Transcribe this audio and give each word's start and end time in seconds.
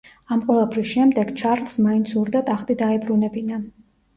ამ 0.35 0.39
ყველაფრის 0.45 0.87
შემდეგ, 0.91 1.33
ჩარლზს 1.41 1.81
მაინც 1.89 2.15
სურდა 2.15 2.43
ტახტი 2.49 2.77
დაებრუნებინა. 2.83 3.63